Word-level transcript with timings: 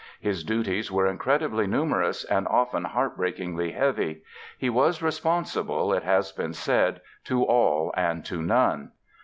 His 0.19 0.43
duties 0.43 0.91
were 0.91 1.05
incredibly 1.05 1.67
numerous 1.67 2.23
and 2.23 2.47
often 2.47 2.85
heart 2.85 3.15
breakingly 3.15 3.73
heavy. 3.73 4.23
He 4.57 4.67
was 4.67 5.03
responsible, 5.03 5.93
it 5.93 6.01
has 6.01 6.31
been 6.31 6.53
said, 6.53 7.01
"to 7.25 7.43
all 7.43 7.93
and 7.95 8.25
to 8.25 8.41
none." 8.41 8.93